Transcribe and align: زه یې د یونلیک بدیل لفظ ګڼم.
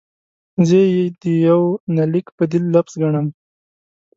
زه 0.67 0.79
یې 0.93 1.05
د 1.19 1.21
یونلیک 1.45 2.27
بدیل 2.37 2.63
لفظ 2.75 2.93
ګڼم. 3.01 3.27